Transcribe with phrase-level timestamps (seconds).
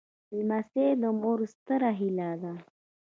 [0.37, 2.53] لمسی د مور ستره هيله ده.